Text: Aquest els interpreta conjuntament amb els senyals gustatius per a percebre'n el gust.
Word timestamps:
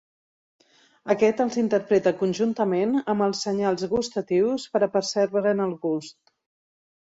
Aquest 1.13 1.43
els 1.45 1.57
interpreta 1.63 2.13
conjuntament 2.21 2.97
amb 3.15 3.27
els 3.27 3.43
senyals 3.47 3.85
gustatius 3.93 4.67
per 4.73 4.83
a 4.83 4.91
percebre'n 4.99 5.65
el 5.69 5.79
gust. 5.87 6.37